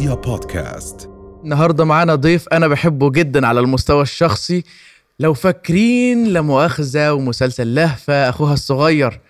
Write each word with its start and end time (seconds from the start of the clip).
رؤيا 0.00 0.14
بودكاست. 0.14 1.10
النهارده 1.44 1.84
معانا 1.84 2.14
ضيف 2.14 2.48
أنا 2.48 2.68
بحبه 2.68 3.10
جدا 3.10 3.46
على 3.46 3.60
المستوى 3.60 4.02
الشخصي. 4.02 4.64
لو 5.18 5.34
فاكرين 5.34 6.32
لمؤاخذة 6.32 7.12
ومسلسل 7.12 7.74
لهفة 7.74 8.28
أخوها 8.28 8.52
الصغير. 8.52 9.20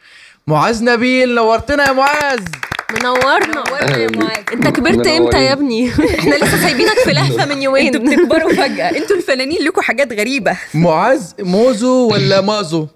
معاذ 0.47 0.85
نبيل 0.85 1.35
نورتنا 1.35 1.87
يا 1.89 1.93
معاذ. 1.93 2.45
منورنا. 2.91 3.65
منورنا 3.67 3.97
يا 3.97 4.09
معاذ. 4.17 4.45
أنت 4.53 4.69
كبرت 4.69 5.07
إمتى 5.07 5.45
يا 5.45 5.53
ابني؟ 5.53 5.91
إحنا 6.19 6.35
لسه 6.35 6.63
سايبينك 6.63 6.99
في 7.05 7.13
لهفة 7.13 7.47
من 7.47 7.63
يومين. 7.63 7.95
أنتوا 7.95 8.17
بتكبروا 8.17 8.53
فجأة. 8.53 8.91
أنتوا 8.99 9.17
الفنانين 9.17 9.63
لكم 9.63 9.81
حاجات 9.81 10.13
غريبة. 10.13 10.57
معاذ 10.75 11.33
موزو 11.41 12.09
ولا 12.13 12.41
مازو؟ 12.41 12.87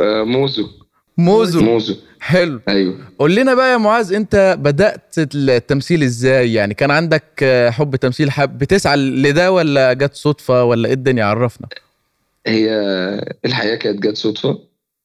آه، 0.00 0.22
موزو. 0.24 0.68
موزو. 1.18 1.60
موزو. 1.62 1.94
حلو. 2.20 2.60
أيوه. 2.68 2.98
قول 3.18 3.34
لنا 3.34 3.54
بقى 3.54 3.72
يا 3.72 3.76
معاذ 3.76 4.12
انت 4.12 4.56
بدأت 4.60 5.14
التمثيل 5.34 6.02
إزاي؟ 6.02 6.52
يعني 6.52 6.74
كان 6.74 6.90
عندك 6.90 7.44
حب 7.70 7.96
تمثيل 7.96 8.30
حب 8.30 8.58
بتسعى 8.58 8.96
لده 8.96 9.52
ولا 9.52 9.92
جت 9.92 10.14
صدفة 10.14 10.64
ولا 10.64 10.88
إيه 10.88 10.94
الدنيا؟ 10.94 11.24
عرفنا. 11.24 11.68
هي 12.46 12.70
الحقيقة 13.44 13.76
كانت 13.76 14.02
جت 14.02 14.16
صدفة. 14.16 14.58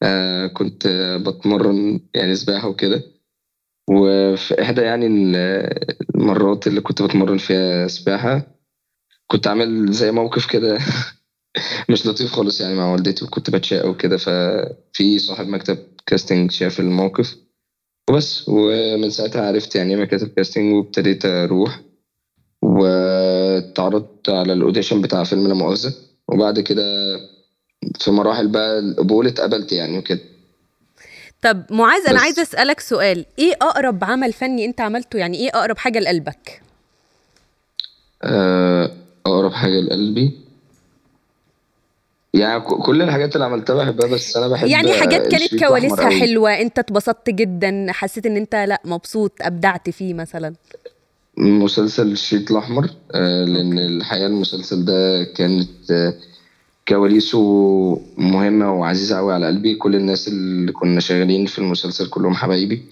آه 0.03 0.47
كنت 0.47 0.87
بتمرن 1.27 1.99
يعني 2.13 2.35
سباحة 2.35 2.67
وكده. 2.67 3.03
وفي 3.89 4.61
إحدى 4.61 4.81
يعني 4.81 5.07
ال- 5.07 5.35
المرات 6.15 6.67
اللي 6.67 6.81
كنت 6.81 7.01
بتمرن 7.01 7.37
فيها 7.37 7.87
سباحة 7.87 8.47
كنت 9.27 9.47
عامل 9.47 9.91
زي 9.91 10.11
موقف 10.11 10.45
كده 10.45 10.77
مش 11.89 12.07
لطيف 12.07 12.31
خالص 12.31 12.61
يعني 12.61 12.75
مع 12.75 12.91
والدتي 12.91 13.25
وكنت 13.25 13.49
بتشاقى 13.49 13.89
وكده. 13.89 14.17
ففي 14.17 15.19
صاحب 15.19 15.47
مكتب 15.47 15.77
casting 16.05 16.51
شاف 16.51 16.79
الموقف. 16.79 17.35
وبس 18.09 18.49
ومن 18.49 19.09
ساعتها 19.09 19.47
عرفت 19.47 19.75
يعني 19.75 19.95
إيه 19.95 20.01
مكاتب 20.01 20.27
casting 20.27 20.73
وابتديت 20.73 21.25
أروح. 21.25 21.81
واتعرضت 22.61 24.29
على 24.29 24.53
ال 24.53 24.59
audition 24.59 25.01
بتاع 25.01 25.23
فيلم 25.23 25.47
لا 25.47 25.53
مؤاخذة. 25.53 25.93
وبعد 26.27 26.59
كده 26.59 26.83
في 27.99 28.11
مراحل 28.11 28.47
بقى 28.47 28.79
القبول 28.79 29.27
اتقبلت 29.27 29.71
يعني 29.71 29.97
وكده. 29.97 30.19
طب 31.41 31.63
معاذ 31.69 32.07
أنا. 32.07 32.19
عايزة 32.19 32.41
أسألك 32.41 32.79
سؤال. 32.79 33.25
إيه 33.39 33.53
أقرب 33.61 34.03
عمل 34.03 34.33
فني 34.33 34.65
أنت 34.65 34.81
عملته؟ 34.81 35.17
يعني 35.17 35.37
إيه 35.37 35.49
أقرب 35.49 35.77
حاجة 35.77 35.99
لقلبك؟ 35.99 36.61
آه، 38.23 38.91
أقرب 39.25 39.53
حاجة 39.53 39.79
لقلبي؟ 39.79 40.40
يعني 42.33 42.61
كل 42.61 43.01
الحاجات 43.01 43.35
اللي 43.35 43.45
عملتها 43.45 43.75
بحبها 43.75 44.07
بس 44.07 44.37
أنا 44.37 44.47
بحب 44.47 44.67
يعني 44.67 44.93
حاجات 44.93 45.27
كانت 45.27 45.63
كواليسها. 45.63 46.09
حلوة 46.09 46.61
أنت 46.61 46.79
اتبسطت 46.79 47.29
جدا 47.29 47.87
حسيت 47.89 48.25
إن 48.25 48.37
أنت 48.37 48.55
لأ 48.55 48.81
مبسوط 48.85 49.31
أبدعت 49.41 49.89
فيه 49.89 50.13
مثلا؟ 50.13 50.53
مسلسل 51.37 52.11
الشريط 52.11 52.51
الأحمر 52.51 52.89
آه، 53.11 53.45
لأن 53.45 53.79
الحقيقة 53.79 54.25
المسلسل 54.25 54.85
ده 54.85 55.23
كانت 55.23 55.91
آه، 55.91 56.13
كواليسه 56.87 57.39
مهمة 58.17 58.73
وعزيزة 58.73 59.17
أوي 59.19 59.33
على 59.33 59.47
قلبي. 59.47 59.75
كل 59.75 59.95
الناس 59.95 60.27
اللي 60.27 60.71
كنا 60.71 60.99
شغالين 60.99 61.45
في 61.45 61.59
المسلسل 61.59 62.09
كلهم 62.09 62.33
حبايبي. 62.33 62.83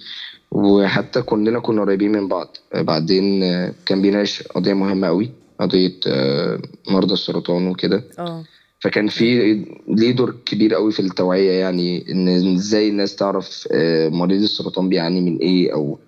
وحتى 0.51 1.21
كلنا 1.21 1.59
كنا 1.59 1.81
قريبين 1.81 2.11
من 2.11 2.27
بعض. 2.27 2.57
آه، 2.73 2.81
بعدين 2.81 3.41
كان 3.85 4.01
بيناقش 4.01 4.43
قضية 4.43 4.73
مهمة 4.73 5.07
أوي 5.07 5.31
قضية 5.59 5.93
آه، 6.07 6.59
مرضى 6.89 7.13
السرطان 7.13 7.67
وكده. 7.67 8.03
آه. 8.19 8.43
فكان 8.79 9.07
في 9.07 9.55
ليه 9.87 10.11
دور 10.11 10.35
كبير 10.45 10.73
قوي 10.73 10.91
في 10.91 10.99
التوعية 10.99 11.51
يعني 11.51 12.11
إن 12.11 12.27
إزاي 12.55 12.89
الناس 12.89 13.15
تعرف 13.15 13.67
آه، 13.71 14.09
مريض 14.09 14.41
السرطان 14.41 14.89
بيعاني 14.89 15.21
من 15.21 15.37
إيه 15.37 15.73
أو 15.73 15.99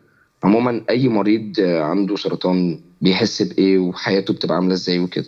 عموما 0.43 0.81
أي 0.89 1.07
مريض 1.07 1.53
آه، 1.59 1.83
عنده 1.83 2.15
سرطان 2.15 2.79
بيحس 3.01 3.41
بإيه 3.41 3.77
وحياته 3.79 4.33
بتبقى 4.33 4.55
عاملة 4.55 4.73
إزاي 4.73 4.99
وكده. 4.99 5.25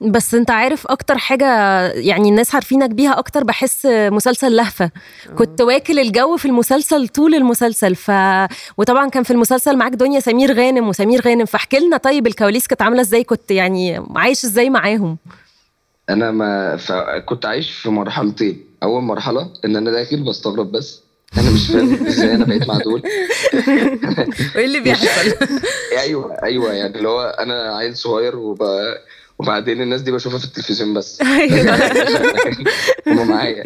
بس 0.00 0.34
أنت 0.34 0.50
عارف 0.50 0.86
أكتر 0.86 1.18
حاجة 1.18 1.46
يعني 1.92 2.28
الناس 2.28 2.54
عارفينك 2.54 2.90
بيها 2.90 3.18
أكتر 3.18 3.44
بحس 3.44 3.86
مسلسل 3.86 4.56
لهفة. 4.56 4.90
كنت 5.38 5.60
واكل 5.60 5.98
الجو 5.98 6.36
في 6.36 6.46
المسلسل 6.48 7.08
طول 7.08 7.34
المسلسل 7.34 7.94
ف 7.94 8.10
وطبعا 8.78 9.08
كان 9.08 9.22
في 9.22 9.30
المسلسل 9.30 9.76
معاك 9.76 9.92
دنيا 9.92 10.20
سمير 10.20 10.52
غانم 10.52 10.88
وسمير 10.88 11.20
غانم 11.20 11.44
فاحكي 11.44 11.78
لنا 11.78 11.96
طيب 11.96 12.26
الكواليس 12.26 12.66
كانت 12.66 12.82
عاملة 12.82 13.00
إزاي 13.00 13.24
كنت 13.24 13.50
يعني 13.50 14.02
عايش 14.16 14.44
إزاي 14.44 14.70
معاهم؟ 14.70 15.16
أنا 16.10 16.30
ما 16.30 16.76
فكنت 16.76 17.46
عايش 17.46 17.70
في 17.70 17.88
مرحلتين 17.88 18.64
أول 18.82 19.02
مرحلة 19.02 19.50
إن 19.64 19.76
أنا 19.76 19.90
داخل 19.90 20.22
بستغرب 20.22 20.72
بس 20.72 21.00
أنا 21.38 21.50
مش 21.50 21.66
فاهم 21.66 22.06
إزاي 22.06 22.34
أنا 22.34 22.44
بقيت 22.44 22.68
مع 22.68 22.78
دول 22.78 23.02
وإيه 24.56 24.64
اللي 24.64 24.80
بيحصل؟ 24.80 25.36
أيوه 25.98 26.42
أيوه 26.42 26.72
يعني 26.72 26.98
اللي 26.98 27.08
هو 27.08 27.22
أنا 27.22 27.76
عيل 27.76 27.96
صغير 27.96 28.36
وب... 28.36 28.62
وبعدين 29.38 29.82
الناس 29.82 30.00
دي 30.00 30.12
بشوفها 30.12 30.38
في 30.38 30.44
التلفزيون 30.44 30.94
بس. 30.94 31.22
هما 33.06 33.24
معايا. 33.24 33.62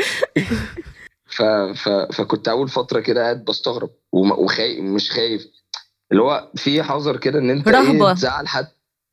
ف... 1.26 1.43
ف... 1.75 1.88
فكنت 1.88 2.49
أول 2.49 2.69
فترة 2.69 3.00
كده 3.00 3.22
قاعد 3.22 3.44
بستغرب 3.44 3.91
وخايف 4.12 4.81
مش 4.81 5.10
خايف. 5.10 5.47
اللي 6.12 6.22
هو 6.22 6.49
في 6.55 6.82
حذر 6.82 7.16
كده 7.16 7.38
إن 7.38 7.50
أنت 7.50 7.69
رهبة. 7.69 8.09
إيه 8.09 8.15
تزعل 8.15 8.49
حد 8.49 8.69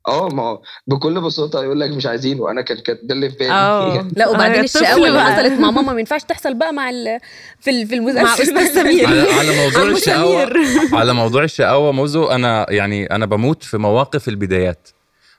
آه 0.08 0.28
ما 0.30 0.44
هو 0.44 0.62
بكل 0.88 1.22
بساطة 1.22 1.64
يقول 1.64 1.80
لك 1.80 1.90
مش 1.92 2.06
عايزين 2.06 2.40
وأنا 2.40 2.62
كان 2.62 2.78
كان 2.78 2.98
ده 3.04 3.16
اللي 3.16 3.30
في 3.30 3.36
بالي 3.38 3.52
آه 3.52 4.08
لا 4.18 4.28
وبعدين 4.30 4.64
الشقاوة 4.64 5.08
اللي. 5.08 5.22
حصلت 5.22 5.60
مع 5.60 5.72
ماما 5.72 5.94
ما 5.94 6.00
ينفعش 6.00 6.24
تحصل 6.24 6.54
بقى 6.54 6.74
مع 6.74 6.90
ال... 6.90 7.20
في 7.60 7.70
ال... 7.70 7.88
في 7.88 7.96
المسلسل 7.96 8.24
مع 8.24 8.34
أستاذ 8.64 8.82
سمير 8.82 9.08
على, 9.08 9.22
على 9.32 9.56
موضوع 9.56 9.94
سمير. 10.00 10.58
على 11.00 11.14
موضوع 11.14 11.44
الشقاوة 11.44 11.92
موزو 11.92 12.26
أنا 12.26 12.66
يعني 12.70 13.06
أنا 13.06 13.26
بموت 13.26 13.64
في 13.64 13.78
مواقف 13.78 14.28
البدايات 14.28 14.90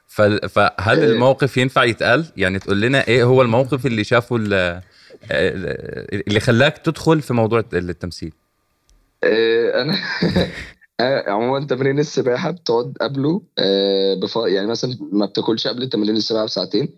فهل 0.08 0.40
إيه. 0.88 0.94
الموقف 1.04 1.56
ينفع 1.56 1.84
يتقال 1.84 2.26
يعني 2.36 2.58
تقول 2.58 2.80
لنا 2.80 3.08
إيه 3.08 3.24
هو 3.24 3.42
الموقف 3.42 3.86
اللي 3.86 4.04
شافه 4.04 4.36
ال- 4.36 4.80
اللي 6.28 6.40
خلاك 6.40 6.78
تدخل 6.78 7.20
في 7.22 7.34
موضوع 7.34 7.64
التمثيل 7.72 8.32
آه، 9.24 9.82
أنا 9.82 9.98
آه، 11.00 11.30
عموما 11.30 11.66
تمرين 11.66 11.98
السباحة 11.98 12.50
بتقعد 12.50 12.94
قبله 13.00 13.42
آه، 13.58 14.14
بف... 14.14 14.36
يعني 14.36 14.66
مثلا 14.66 14.98
ما 15.12 15.26
بتاكلش 15.26 15.66
قبل 15.66 15.88
تمرين 15.88 16.16
السباحة 16.16 16.44
بساعتين 16.44 16.88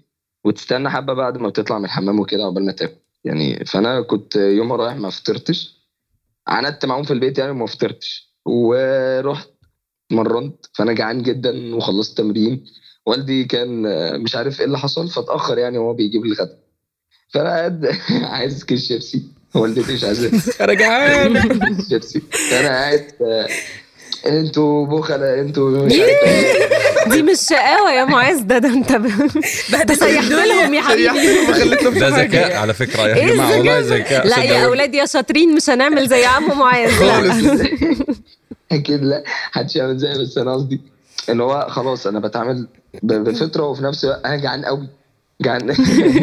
وتستنى 0.44 0.90
حبة 0.90 1.14
بعد 1.14 1.38
ما 1.38 1.48
بتطلع 1.48 1.78
من 1.78 1.84
الحمام 1.84 2.20
وكده 2.20 2.44
عقبال 2.44 2.66
ما 2.66 2.72
تاكل. 2.72 2.96
يعني 3.24 3.64
فأنا 3.64 4.00
كنت 4.00 4.36
يوم 4.36 4.72
رايح 4.72 4.96
ما 4.96 5.10
فطرتش 5.10 5.78
عندت 6.48 6.84
معاهم 6.84 7.02
في 7.02 7.12
البيت 7.12 7.38
يعني 7.38 7.52
ما 7.52 7.66
فطرتش. 7.66 8.34
ورحت 8.46 9.48
مرنت 10.10 10.66
فأنا 10.72 10.92
جعان 10.92 11.22
جدا 11.22 11.74
وخلصت 11.74 12.18
تمرين. 12.18 12.64
والدي 13.06 13.44
كان 13.44 13.86
آه، 13.86 14.16
مش 14.16 14.36
عارف 14.36 14.60
إيه 14.60 14.66
اللي 14.66 14.78
حصل 14.78 15.08
فاتأخر 15.08 15.58
يعني 15.58 15.78
وهو 15.78 15.94
بيجيب 15.94 16.24
لي 16.26 16.32
الغدا. 16.32 16.58
فأنا 17.28 17.48
قاعد 17.48 17.86
عايز 18.32 18.64
كيس 18.64 18.88
شيبسي. 18.88 19.22
والدتي 19.54 19.94
مش 19.94 20.04
عايزة. 20.04 20.42
أنا 20.64 20.74
جعان. 20.74 21.34
شيبسي. 21.88 22.22
أنا 22.52 22.68
قاعد 22.68 23.12
آه، 23.22 23.48
أنتوا 24.26 24.86
بخلة 24.86 25.40
أنتوا 25.40 25.70
مش 25.70 25.92
عارف 25.92 26.02
إيه 26.02 26.68
دي 27.10 27.22
مش 27.22 27.38
شقاوة 27.50 27.92
يا 27.92 28.04
معاذ 28.04 28.40
ده 28.42 28.58
ده 28.58 28.68
انت 28.68 28.92
ب... 28.92 29.06
ده 29.88 29.94
سيحت 29.94 30.30
لهم 30.30 30.74
يا 30.74 30.82
حبيبي 30.82 32.00
ده. 32.00 32.08
ذكاء 32.22 32.56
على 32.56 32.74
فكرة 32.74 33.02
يا 33.02 33.14
إيه 33.14 33.26
جماعة 33.34 33.50
والله؟ 33.56 33.78
ذكاء 33.80 34.26
لا 34.26 34.42
يا. 34.44 34.64
أولاد 34.64 34.94
يا 34.94 35.06
شاطرين 35.06 35.54
مش 35.54 35.70
هنعمل 35.70 36.08
زي 36.08 36.24
عمو 36.24 36.54
معاذ 36.54 37.02
لا. 37.04 37.68
أكيد 38.72 39.02
لا 39.04 39.24
محدش 39.54 39.76
يعمل 39.76 39.98
زي 39.98 40.22
بس 40.22 40.38
أنا 40.38 40.54
قصدي 40.54 40.80
ان 41.30 41.40
هو 41.40 41.66
خلاص 41.70 42.06
أنا 42.06 42.20
بتعامل 42.20 42.66
ب- 43.02 43.12
بفطره 43.12 43.62
وفي 43.64 43.82
نفس 43.84 44.04
الوقت 44.04 44.24
أنا 44.24 44.36
جعان 44.36 44.64
قوي 44.64 44.86
جعان 45.40 45.66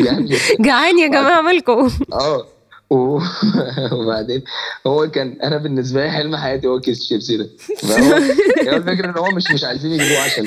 جعان 0.03 0.25
جدا. 0.25 0.37
جعان 0.59 0.99
يا 0.99 1.07
جماعة 1.07 1.41
مالكم 1.41 1.89
آه 2.13 2.45
وبعدين 3.99 4.43
هو 4.87 5.11
كان 5.11 5.37
أنا 5.43 5.57
بالنسبة 5.57 6.03
لي 6.03 6.11
حلم 6.11 6.35
حياتي 6.35 6.67
هو 6.67 6.79
كيس 6.79 7.03
شيبسي 7.03 7.37
ده. 7.37 7.49
هي 8.61 8.75
الفكرة 8.77 9.05
إن 9.09 9.17
هو 9.17 9.31
مش 9.31 9.51
مش 9.53 9.63
عايزين 9.63 9.91
يجيبوه 9.91 10.19
عشان 10.19 10.45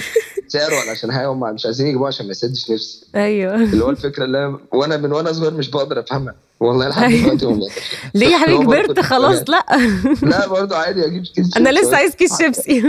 سعره 0.49 0.81
ولا 0.83 0.91
عشان 0.91 1.13
حاجة 1.13 1.27
هم 1.27 1.55
مش 1.55 1.67
عايزين 1.67 1.87
يجيبوه 1.87 2.07
عشان 2.09 2.27
ما 2.27 2.31
يسدش 2.33 2.71
نفسي 2.71 3.07
أيوه. 3.15 3.55
اللي 3.55 3.85
هو 3.85 3.91
الفكرة 3.91 4.25
اللي 4.25 4.39
أنا 4.47 4.59
وأنا 4.73 4.97
من 4.97 5.13
وأنا 5.13 5.33
صغير 5.33 5.55
مش 5.55 5.71
بقدر 5.71 6.01
أفهمها. 6.01 6.35
والله 6.61 6.89
لحد 6.89 7.03
أيوة. 7.03 7.35
دلوقتي 7.35 7.47
بقدرش. 7.47 7.73
ليه 8.15 8.27
يا 8.29 8.39
حبيبي 8.39 8.57
هو 8.59 8.63
كبرت 8.63 9.01
خلاص؟ 9.01 9.43
لا. 9.51 9.65
لا 10.31 10.49
برضه 10.49 10.77
عادي 10.77 11.07
أجيب 11.07 11.23
كيس 11.35 11.57
أنا 11.57 11.71
شيبسي. 11.71 11.87
لسه 11.87 11.97
عايز 11.97 12.15
كيس 12.15 12.39
شيبسي. 12.39 12.83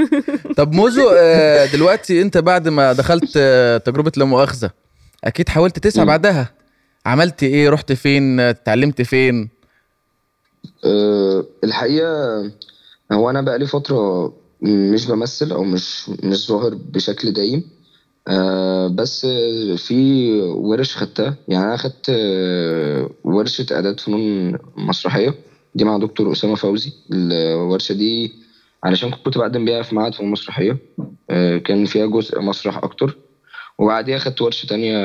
طب 0.57 0.73
موزو 0.73 1.09
آه، 1.17 1.65
دلوقتي 1.65 2.21
أنت 2.21 2.37
بعد 2.37 2.67
ما 2.67 2.93
دخلت 2.93 3.31
آه، 3.37 3.77
تجربة 3.77 4.11
لا 4.17 4.25
مؤاخذة 4.25 4.69
أكيد 5.23 5.49
حاولت 5.49 5.79
تسعى. 5.79 6.05
بعدها؟ 6.05 6.58
عملت 7.09 7.43
إيه؟ 7.43 7.69
رحت 7.69 7.93
فين؟ 7.93 8.39
اتعلمت 8.39 9.01
فين؟ 9.01 9.49
أه 10.85 11.45
الحقيقة 11.63 12.51
هو 13.11 13.29
أنا 13.29 13.41
بقالي 13.41 13.65
فترة 13.67 14.33
مش 14.61 15.07
بمثل 15.07 15.51
أو 15.51 15.63
مش 15.63 16.09
مش 16.09 16.47
ظاهر 16.47 16.75
بشكل 16.75 17.33
دايم. 17.33 17.63
أه 18.27 18.87
بس 18.87 19.25
في 19.77 20.31
ورش 20.41 20.97
خدتها. 20.97 21.35
يعني 21.47 21.65
أنا 21.65 21.77
خدت 21.77 22.05
آه، 22.09 23.09
ورشة 23.23 23.65
إعداد 23.71 23.99
فنون 23.99 24.57
مسرحية. 24.77 25.35
دي 25.75 25.83
مع 25.83 25.97
دكتور 25.97 26.31
أسامة 26.31 26.55
فوزي. 26.55 26.93
الورشة 27.11 27.93
دي 27.93 28.33
علشان 28.83 29.11
كنت 29.11 29.37
بقدم 29.37 29.65
بيها 29.65 29.81
في 29.81 29.95
معهد 29.95 30.13
فنون 30.13 30.31
مسرحية. 30.31 30.77
آه، 31.29 31.57
كان 31.57 31.85
فيها 31.85 32.05
جزء 32.05 32.41
مسرح 32.41 32.77
أكتر. 32.77 33.17
وبعديها 33.79 34.17
خدت 34.17 34.41
ورشة 34.41 34.67
تانية 34.67 34.97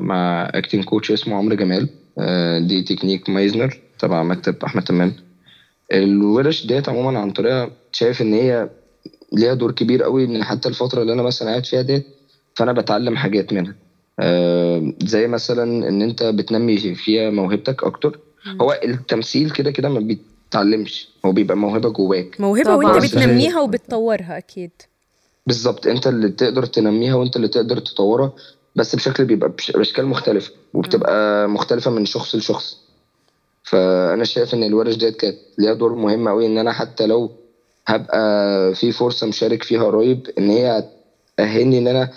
مع 0.00 0.50
acting 0.54 0.84
coach 0.84 1.10
اسمه 1.12 1.36
عمرو 1.36 1.56
جمال. 1.56 1.88
آه، 2.18 2.58
دي 2.58 2.82
تكنيك 2.82 3.28
مايزنر 3.30 3.78
تبع 3.98 4.22
مكتب 4.22 4.64
أحمد 4.64 4.82
تمام 4.84 5.12
الورش 5.92 6.66
ديت 6.66 6.88
عموما 6.88 7.18
عن 7.18 7.30
طريقها 7.30 7.70
شايف 7.92 8.22
إن 8.22 8.32
هي 8.34 8.68
ليها 9.32 9.54
دور 9.54 9.72
كبير 9.72 10.02
قوي 10.02 10.24
إن 10.24 10.44
حتى 10.44 10.68
الفترة 10.68 11.02
اللي 11.02 11.12
أنا 11.12 11.22
مثلا 11.22 11.48
قاعد 11.48 11.66
فيها 11.66 11.82
ديت 11.82 12.06
فأنا 12.54 12.72
بتعلم 12.72 13.16
حاجات 13.16 13.52
منها. 13.52 13.74
آه، 14.20 14.92
زي 15.02 15.26
مثلا 15.28 15.88
إن 15.88 16.02
أنت 16.02 16.22
بتنمي 16.22 16.78
فيها 16.78 17.30
موهبتك 17.30 17.84
أكتر. 17.84 18.18
هو 18.60 18.80
التمثيل 18.84 19.50
كده 19.50 19.70
كده 19.70 19.88
ما 19.88 20.00
بيتعلمش 20.00 21.08
هو 21.26 21.32
بيبقى 21.32 21.56
موهبة 21.56 21.88
جواك. 21.90 22.40
موهبة 22.40 22.64
طبعاً. 22.76 22.92
وأنت 22.92 23.04
بتنميها 23.04 23.60
وبتطورها 23.60 24.38
أكيد. 24.38 24.70
بالظبط 25.46 25.86
انت 25.86 26.06
اللي 26.06 26.30
تقدر 26.30 26.66
تنميها 26.66 27.14
وانت 27.14 27.36
اللي 27.36 27.48
تقدر 27.48 27.78
تطورها 27.78 28.32
بس 28.74 28.94
بشكل 28.94 29.24
بيبقى 29.24 29.52
باشكال 29.74 30.06
مختلفه 30.06 30.52
وبتبقى 30.72 31.48
مختلفة 31.48 31.90
من 31.90 32.04
شخص 32.04 32.34
لشخص. 32.34 32.80
فأنا 33.64 34.24
شايف 34.24 34.54
إن 34.54 34.62
الورش 34.64 34.96
ديت 34.96 35.16
كانت 35.16 35.38
ليها 35.58 35.74
دور 35.74 35.94
مهم 35.94 36.28
قوي 36.28 36.46
إن 36.46 36.58
أنا 36.58 36.72
حتى 36.72 37.06
لو 37.06 37.32
هبقى 37.88 38.18
في 38.74 38.92
فرصة 38.92 39.26
مشارك 39.26 39.62
فيها 39.62 39.84
قريب 39.84 40.26
إن 40.38 40.50
هي 40.50 40.84
تأهلني 41.36 41.78
إن 41.78 41.88
أنا 41.88 42.08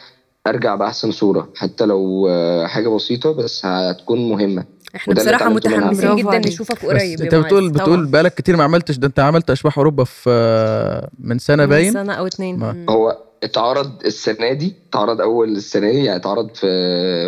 أرجع 0.47 0.75
بأحسن 0.75 1.11
صورة 1.11 1.49
حتى 1.55 1.85
لو 1.85 2.27
حاجة 2.67 2.89
بسيطة 2.89 3.31
بس 3.33 3.65
هتكون 3.65 4.29
مهمة. 4.29 4.65
إحنا 4.95 5.13
بصراحة. 5.13 5.49
متحمسين 5.49 6.15
جدا 6.15 6.29
عليك. 6.29 6.47
نشوفك 6.47 6.85
قريب 6.85 7.21
انت 7.21 7.35
بتقول. 7.35 7.69
بتقول 7.69 7.95
طبعاً. 7.99 8.11
بقالك 8.11 8.33
كتير 8.33 8.55
ما 8.57 8.63
عملتش 8.63 8.97
ده 8.97 9.07
انت 9.07 9.19
عملت 9.19 9.49
أشباح 9.49 9.77
أوروبا 9.77 10.03
في 10.03 11.07
من 11.19 11.39
سنة 11.39 11.63
من 11.63 11.69
باين؟ 11.69 11.93
سنة 11.93 12.13
أو 12.13 12.27
اتنين. 12.27 12.85
هو 12.89 13.17
اتعرض 13.43 13.91
السنة 14.05 14.53
دي 14.53 14.75
اتعرض 14.89 15.21
أول 15.21 15.49
السنة 15.55 15.91
دي 15.91 16.03
يعني 16.03 16.15
اتعرض 16.19 16.55
في 16.55 16.67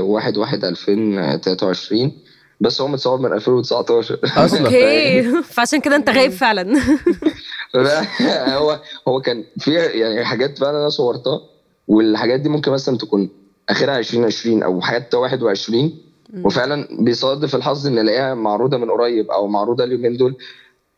واحد 0.03 0.37
واحد 0.37 0.65
2023 0.65 2.11
بس 2.61 2.81
هو 2.81 2.87
متصور 2.87 3.19
من 3.19 3.33
2019 3.33 4.19
أصلا. 4.23 4.59
أوكي. 4.65 5.23
فعشان 5.53 5.79
كده 5.81 5.95
انت 5.95 6.09
غايب 6.09 6.31
فعلا. 6.31 6.63
لا، 7.73 8.55
هو 8.57 8.79
هو 9.07 9.21
كان 9.21 9.43
في 9.59 9.73
يعني 9.73 10.25
حاجات 10.25 10.57
فعلا 10.59 10.77
أنا 10.77 10.89
صورتها 10.89 11.39
والحاجات 11.87 12.39
دي 12.39 12.49
ممكن 12.49 12.71
مثلا 12.71 12.97
تكون 12.97 13.29
آخرها 13.69 13.99
2020 13.99 14.63
أو 14.63 14.81
حتى 14.81 15.17
21 15.17 15.93
وفعلا 16.43 16.87
بيصادف 16.99 17.55
الحظ 17.55 17.87
إن 17.87 17.99
ألاقيها 17.99 18.33
معروضة 18.33 18.77
من 18.77 18.91
قريب 18.91 19.31
أو 19.31 19.47
معروضة 19.47 19.83
اليومين 19.83 20.17
دول. 20.17 20.35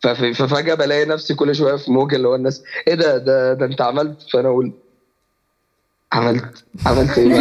فف- 0.03 0.41
ففجأة 0.41 0.75
بلاقي 0.75 1.05
نفسي 1.05 1.33
كل 1.35 1.55
شوية 1.55 1.75
في 1.75 1.91
موجة 1.91 2.15
اللي 2.15 2.27
هو 2.27 2.35
الناس 2.35 2.63
إيه 2.87 2.95
ده 2.95 3.17
ده 3.17 3.53
ده 3.53 3.65
أنت 3.65 3.81
عملت؟ 3.81 4.21
فأنا 4.33 4.47
أقول 4.47 4.71
عملت 6.13 6.63
عملت 6.85 7.17
إيه 7.17 7.27
بقى؟ 7.29 7.39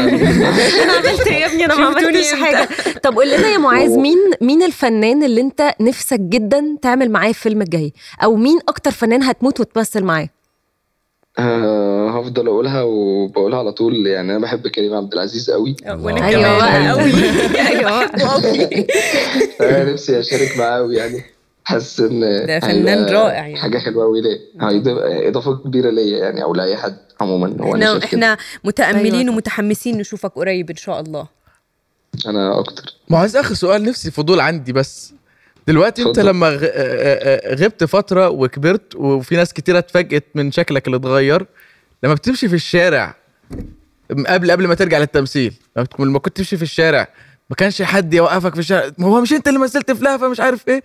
أنا 0.84 0.92
عملت 0.98 1.26
إيه 1.26 1.34
يا 1.40 1.46
ابني؟ 1.46 1.64
أنا 1.64 1.74
ما 1.74 1.86
عملتش؟ 1.86 2.32
حاجة. 2.34 2.68
طب 3.02 3.14
قول 3.14 3.26
لنا 3.30 3.48
يا 3.48 3.58
معاذ 3.58 3.98
مين 3.98 4.18
مين 4.40 4.62
الفنان 4.62 5.22
اللي 5.22 5.40
أنت 5.40 5.74
نفسك 5.80 6.20
جدا 6.20 6.76
تعمل 6.82 7.10
معاه 7.10 7.28
الفيلم 7.28 7.62
الجاي؟ 7.62 7.92
أو 8.24 8.36
مين 8.36 8.58
أكتر 8.68 8.90
فنان 8.90 9.22
هتموت 9.22 9.60
وتمثل 9.60 10.04
معاه؟ 10.04 10.28
هفضل 11.38 12.46
أقولها 12.48 12.82
وبقولها 12.82 13.58
على 13.58 13.72
طول. 13.72 14.06
يعني 14.06 14.32
أنا 14.36 14.38
بحب 14.42 14.68
كريم 14.68 14.94
عبد 14.94 15.12
العزيز 15.12 15.50
قوي. 15.50 15.76
وأنا 15.86 16.26
أيوة. 16.28 16.42
كمان. 16.42 16.88
قوي 16.88 17.12
أيوه. 17.68 18.06
قوي 18.06 18.66
أنا 19.60 19.92
نفسي 19.92 20.20
أشارك 20.20 20.56
معاه 20.58 20.76
قوي 20.76 20.96
يعني. 20.96 21.24
حاسس 21.64 22.00
إن 22.00 22.20
ده 22.46 22.60
فنان 22.60 23.04
رائع 23.04 23.32
يعني. 23.32 23.56
حاجة 23.56 23.78
حلوة 23.78 24.04
قوي 24.04 24.22
هيبقى 24.60 25.28
إضافة 25.28 25.56
كبيرة 25.56 25.90
ليا 25.90 26.18
يعني 26.18 26.42
أو 26.42 26.54
لأي 26.54 26.76
حد 26.76 26.96
عموما. 27.20 27.56
هو 27.60 27.74
إحنا 27.74 28.04
إحنا 28.04 28.36
متأملين 28.64 29.14
أيوة. 29.14 29.32
ومتحمسين 29.32 29.98
نشوفك 29.98 30.32
قريب 30.34 30.70
إن 30.70 30.76
شاء 30.76 31.00
الله. 31.00 31.26
أنا 32.26 32.58
أكتر. 32.58 32.94
معاذ 33.08 33.36
آخر 33.36 33.54
سؤال 33.54 33.82
نفسي 33.82 34.10
فضول 34.10 34.40
عندي 34.40 34.72
بس. 34.72 35.12
دلوقتي 35.66 36.02
انت. 36.02 36.18
لما 36.18 36.48
غ- 36.50 36.60
آه، 36.64 36.68
آه، 36.72 37.54
غبت 37.54 37.84
فترة 37.84 38.28
وكبرت 38.28 38.94
وفي 38.94 39.36
ناس 39.36 39.52
كتيرة 39.52 39.78
اتفاجئت 39.78 40.24
من 40.34 40.52
شكلك 40.52 40.86
اللي 40.86 40.96
اتغير 40.96 41.46
لما 42.02 42.14
بتمشي 42.14 42.48
في 42.48 42.54
الشارع 42.54 43.14
قبل 44.26 44.50
قبل 44.50 44.66
ما 44.66 44.74
ترجع 44.74 44.98
للتمثيل 44.98 45.54
لما 45.98 46.18
كنت 46.18 46.36
تمشي 46.36 46.56
في 46.56 46.62
الشارع 46.62 47.08
ما 47.50 47.56
كانش 47.56 47.82
حد 47.82 48.14
يوقفك 48.14 48.54
في 48.54 48.60
الشارع. 48.60 48.90
ما 48.98 49.06
هو 49.06 49.20
مش 49.20 49.32
انت 49.32 49.48
اللي 49.48 49.58
مثلت 49.58 49.92
في 49.92 50.04
لهفة 50.04 50.28
مش 50.28 50.40
عارف 50.40 50.68
إيه. 50.68 50.82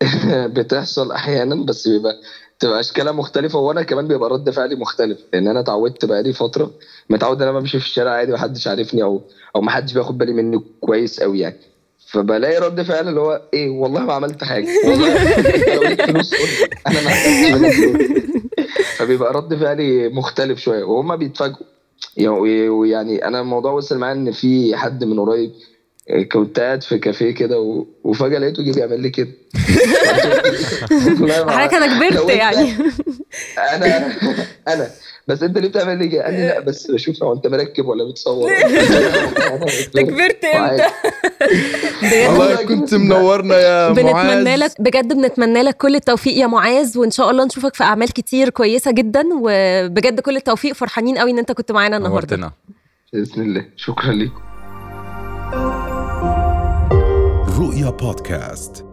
بتحصل 0.46 1.12
أحيانا 1.12 1.64
بس 1.64 1.88
بيبقى 1.88 2.12
تبقى 2.60 2.80
اشكالها 2.80 3.12
مختلفه 3.12 3.58
وأنا 3.58 3.82
كمان 3.82 4.08
بيبقى 4.08 4.30
رد 4.30 4.50
فعلي 4.50 4.74
مختلف 4.74 5.18
لأن 5.32 5.48
أنا 5.48 5.60
اتعودت 5.60 6.04
بقالي 6.04 6.32
فترة 6.32 6.70
متعود 7.10 7.42
ان 7.42 7.48
أنا 7.48 7.58
بمشي 7.60 7.78
في 7.80 7.86
الشارع 7.86 8.10
عادي 8.10 8.32
محدش 8.32 8.68
عارفني 8.68 9.02
أو 9.02 9.22
أو 9.56 9.60
محدش 9.60 9.92
بياخد 9.92 10.18
بالي 10.18 10.32
مني 10.32 10.60
كويس 10.80 11.20
قوي 11.20 11.38
يعني. 11.40 11.56
فبلاقي 12.06 12.58
رد 12.60 12.82
فعل 12.82 13.08
اللي 13.08 13.20
هو 13.20 13.42
إيه 13.54 13.70
والله 13.70 14.00
ما 14.04 14.12
عملت 14.12 14.44
حاجة 14.44 14.66
والله 14.86 15.74
لو 15.74 15.82
ليك 15.82 16.02
فلوس 16.04 16.34
قول 16.34 16.48
لي. 16.48 16.68
أنا 16.86 17.00
ما. 17.02 17.98
فبيبقى 18.96 19.32
رد 19.32 19.54
فعلي 19.54 20.08
مختلف 20.08 20.58
شوية 20.58 20.84
وهم 20.84 21.16
بيتفاجئوا 21.16 21.66
يعني- 22.16 22.68
ويعني 22.68 23.24
أنا 23.28 23.40
الموضوع 23.40 23.72
وصل 23.72 23.98
معايا 23.98 24.14
إن 24.14 24.32
في 24.32 24.76
حد 24.76 25.04
من 25.04 25.20
قريب 25.20 25.50
كنت 26.32 26.60
قاعد 26.60 26.82
في 26.82 26.98
كافيه 26.98 27.30
كده 27.30 27.58
و... 27.60 27.86
وفجأة 28.04 28.38
لقيته 28.38 28.62
جه 28.62 28.72
بيعمل 28.74 29.00
لي 29.00 29.10
كده. 29.10 29.28
حضرتك 31.48 31.74
أنا 31.74 31.84
لو 31.84 32.10
كبرت 32.10 32.30
يعني. 32.30 32.72
أنا 33.74 34.16
أنا 34.68 34.90
بس 35.28 35.42
أنت 35.42 35.58
ليه 35.58 35.68
بتعمل 35.68 35.98
لي 35.98 36.08
كده؟ 36.08 36.24
قال 36.24 36.34
لي 36.34 36.46
لا 36.46 36.60
بس 36.60 36.90
بشوف 36.90 37.22
هو 37.22 37.32
أنت 37.32 37.46
مركب 37.46 37.86
ولا 37.86 38.04
بتصور. 38.10 38.50
انت 38.52 39.98
كبرت 40.10 40.44
إمتى؟ 40.44 40.86
والله 42.28 42.64
كنت 42.64 42.94
منورنا 42.94 43.58
يا 43.58 43.88
بنتمنى 43.88 44.12
معاذ. 44.12 44.56
لك 44.56 44.70
بجد 44.80 45.12
بنتمنى 45.12 45.62
لك 45.62 45.76
كل 45.76 45.94
التوفيق 45.94 46.36
يا 46.36 46.46
معاذ 46.46 46.98
وإن 46.98 47.10
شاء 47.10 47.30
الله 47.30 47.44
نشوفك 47.44 47.74
في 47.74 47.84
أعمال 47.84 48.12
كتير 48.12 48.48
كويسة 48.50 48.90
جدا 48.90 49.24
وبجد 49.42 50.20
كل 50.20 50.36
التوفيق 50.36 50.72
فرحانين 50.74 51.18
قوي 51.18 51.30
إن 51.30 51.38
أنت 51.38 51.52
كنت 51.52 51.72
معانا 51.72 51.96
النهارده. 51.96 52.36
نورتنا. 52.36 52.52
بإذن 53.12 53.42
الله. 53.42 53.64
شكرا 53.76 54.12
لكم 54.12 54.45
رؤيا 57.56 57.90
بودكاست. 57.90 58.85